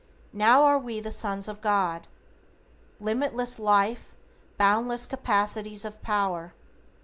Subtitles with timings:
[0.33, 2.07] "Now are we the Sons of God."
[2.99, 4.15] Limitless life,
[4.57, 6.55] boundless capacities of power.